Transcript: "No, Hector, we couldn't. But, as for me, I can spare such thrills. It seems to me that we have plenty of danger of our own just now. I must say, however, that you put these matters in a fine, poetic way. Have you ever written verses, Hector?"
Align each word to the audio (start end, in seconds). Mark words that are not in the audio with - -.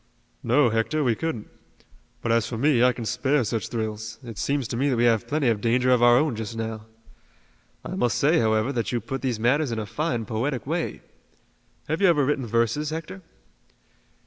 "No, 0.41 0.69
Hector, 0.71 1.03
we 1.03 1.13
couldn't. 1.13 1.47
But, 2.23 2.31
as 2.31 2.47
for 2.47 2.57
me, 2.57 2.81
I 2.81 2.91
can 2.91 3.05
spare 3.05 3.43
such 3.43 3.67
thrills. 3.67 4.17
It 4.23 4.39
seems 4.39 4.67
to 4.69 4.75
me 4.75 4.89
that 4.89 4.97
we 4.97 5.03
have 5.03 5.27
plenty 5.27 5.47
of 5.47 5.61
danger 5.61 5.91
of 5.91 6.01
our 6.01 6.17
own 6.17 6.35
just 6.35 6.57
now. 6.57 6.87
I 7.85 7.93
must 7.93 8.17
say, 8.17 8.39
however, 8.39 8.73
that 8.73 8.91
you 8.91 8.99
put 8.99 9.21
these 9.21 9.39
matters 9.39 9.71
in 9.71 9.77
a 9.77 9.85
fine, 9.85 10.25
poetic 10.25 10.65
way. 10.65 11.01
Have 11.87 12.01
you 12.01 12.07
ever 12.07 12.25
written 12.25 12.47
verses, 12.47 12.89
Hector?" 12.89 13.21